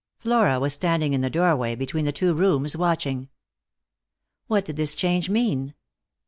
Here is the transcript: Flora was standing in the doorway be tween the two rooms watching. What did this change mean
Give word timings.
Flora 0.17 0.59
was 0.59 0.73
standing 0.73 1.13
in 1.13 1.21
the 1.21 1.29
doorway 1.29 1.75
be 1.75 1.85
tween 1.85 2.05
the 2.05 2.11
two 2.11 2.33
rooms 2.33 2.75
watching. 2.75 3.29
What 4.47 4.65
did 4.65 4.75
this 4.75 4.95
change 4.95 5.29
mean 5.29 5.75